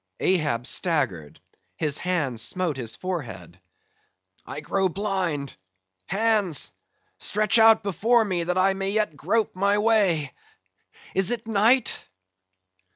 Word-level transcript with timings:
Ahab 0.19 0.65
staggered; 0.65 1.39
his 1.77 1.99
hand 1.99 2.39
smote 2.39 2.75
his 2.75 2.95
forehead. 2.95 3.61
"I 4.47 4.59
grow 4.59 4.89
blind; 4.89 5.55
hands! 6.07 6.71
stretch 7.19 7.59
out 7.59 7.83
before 7.83 8.25
me 8.25 8.43
that 8.45 8.57
I 8.57 8.73
may 8.73 8.89
yet 8.89 9.15
grope 9.15 9.55
my 9.55 9.77
way. 9.77 10.33
Is't 11.13 11.45
night?" 11.45 12.03